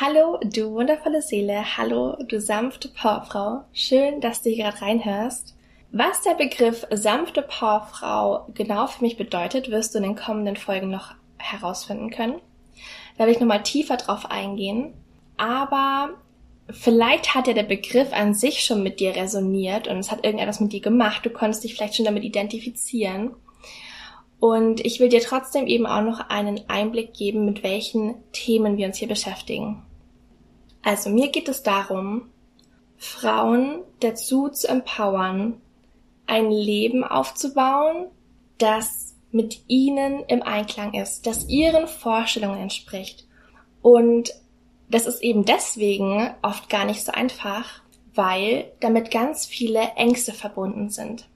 [0.00, 1.76] Hallo, du wundervolle Seele.
[1.76, 3.64] Hallo, du sanfte Powerfrau.
[3.72, 5.56] Schön, dass du hier gerade reinhörst.
[5.90, 10.88] Was der Begriff sanfte Powerfrau genau für mich bedeutet, wirst du in den kommenden Folgen
[10.88, 12.40] noch herausfinden können.
[13.16, 14.94] Da will ich nochmal tiefer drauf eingehen.
[15.36, 16.10] Aber
[16.70, 20.60] vielleicht hat ja der Begriff an sich schon mit dir resoniert und es hat irgendetwas
[20.60, 21.26] mit dir gemacht.
[21.26, 23.34] Du konntest dich vielleicht schon damit identifizieren.
[24.38, 28.86] Und ich will dir trotzdem eben auch noch einen Einblick geben, mit welchen Themen wir
[28.86, 29.82] uns hier beschäftigen.
[30.82, 32.30] Also mir geht es darum,
[32.96, 35.60] Frauen dazu zu empowern,
[36.26, 38.06] ein Leben aufzubauen,
[38.58, 43.26] das mit ihnen im Einklang ist, das ihren Vorstellungen entspricht.
[43.82, 44.30] Und
[44.90, 47.82] das ist eben deswegen oft gar nicht so einfach,
[48.14, 51.28] weil damit ganz viele Ängste verbunden sind.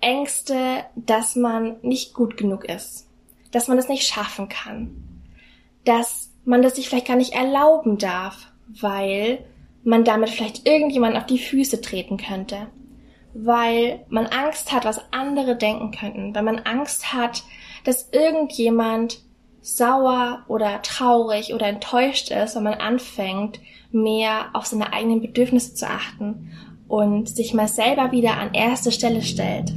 [0.00, 3.08] Ängste, dass man nicht gut genug ist,
[3.50, 5.22] dass man es nicht schaffen kann,
[5.84, 9.44] dass man das sich vielleicht gar nicht erlauben darf, weil
[9.84, 12.68] man damit vielleicht irgendjemand auf die Füße treten könnte,
[13.34, 17.44] weil man Angst hat, was andere denken könnten, weil man Angst hat,
[17.84, 19.20] dass irgendjemand
[19.60, 25.86] sauer oder traurig oder enttäuscht ist, wenn man anfängt, mehr auf seine eigenen Bedürfnisse zu
[25.86, 26.50] achten
[26.88, 29.74] und sich mal selber wieder an erste Stelle stellt.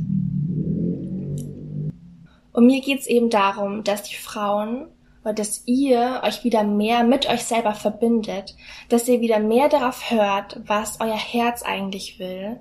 [2.54, 4.88] Und mir geht's eben darum, dass die Frauen
[5.24, 8.56] oder dass ihr euch wieder mehr mit euch selber verbindet,
[8.90, 12.60] dass ihr wieder mehr darauf hört, was euer Herz eigentlich will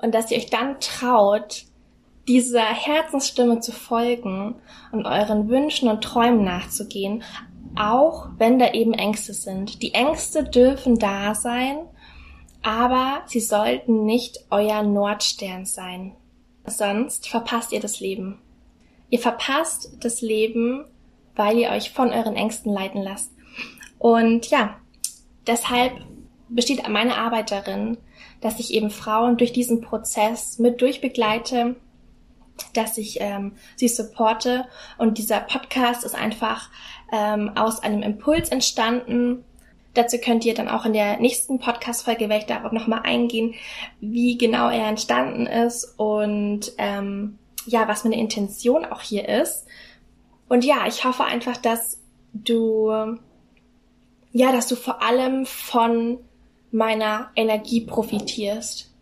[0.00, 1.64] und dass ihr euch dann traut,
[2.28, 4.56] dieser Herzensstimme zu folgen
[4.92, 7.22] und euren Wünschen und Träumen nachzugehen,
[7.76, 9.82] auch wenn da eben Ängste sind.
[9.82, 11.78] Die Ängste dürfen da sein,
[12.62, 16.16] aber sie sollten nicht euer Nordstern sein.
[16.64, 18.40] Sonst verpasst ihr das Leben.
[19.08, 20.84] Ihr verpasst das Leben,
[21.36, 23.30] weil ihr euch von euren Ängsten leiten lasst.
[23.98, 24.76] Und ja,
[25.46, 25.92] deshalb
[26.48, 27.98] besteht meine Arbeit darin,
[28.40, 31.76] dass ich eben Frauen durch diesen Prozess mit durchbegleite,
[32.74, 34.66] dass ich ähm, sie supporte.
[34.98, 36.70] Und dieser Podcast ist einfach
[37.12, 39.44] ähm, aus einem Impuls entstanden.
[39.94, 43.54] Dazu könnt ihr dann auch in der nächsten Podcast-Folge, werde ich darauf nochmal eingehen,
[44.00, 49.66] wie genau er entstanden ist und ähm, ja, was meine Intention auch hier ist.
[50.48, 52.00] Und ja, ich hoffe einfach, dass
[52.32, 52.90] du,
[54.32, 56.18] ja, dass du vor allem von
[56.70, 58.92] meiner Energie profitierst.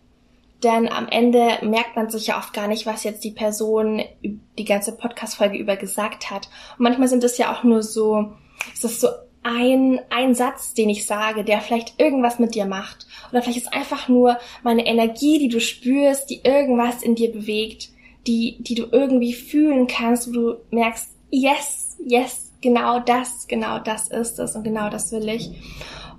[0.63, 4.65] Denn am Ende merkt man sich ja oft gar nicht, was jetzt die Person die
[4.65, 6.49] ganze Podcast-Folge über gesagt hat.
[6.79, 8.33] Und manchmal sind es ja auch nur so,
[8.73, 9.09] es ist so
[9.43, 13.07] ein, ein Satz, den ich sage, der vielleicht irgendwas mit dir macht.
[13.31, 17.91] Oder vielleicht ist einfach nur meine Energie, die du spürst, die irgendwas in dir bewegt
[18.27, 24.09] die, die du irgendwie fühlen kannst, wo du merkst, yes, yes, genau das, genau das
[24.09, 25.51] ist es und genau das will ich.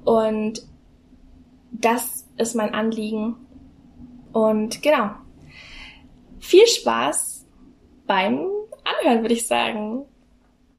[0.03, 0.67] Und
[1.71, 3.35] das ist mein Anliegen.
[4.33, 5.11] Und genau.
[6.39, 7.45] Viel Spaß
[8.05, 8.47] beim
[8.83, 10.05] Anhören, würde ich sagen.